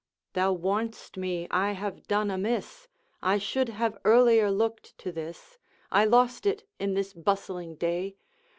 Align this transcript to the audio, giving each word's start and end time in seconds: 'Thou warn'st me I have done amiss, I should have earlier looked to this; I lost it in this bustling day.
'Thou 0.33 0.51
warn'st 0.51 1.15
me 1.15 1.47
I 1.51 1.73
have 1.73 2.07
done 2.07 2.31
amiss, 2.31 2.87
I 3.21 3.37
should 3.37 3.69
have 3.69 3.99
earlier 4.03 4.49
looked 4.49 4.97
to 4.97 5.11
this; 5.11 5.59
I 5.91 6.05
lost 6.05 6.47
it 6.47 6.67
in 6.79 6.95
this 6.95 7.13
bustling 7.13 7.75
day. 7.75 8.15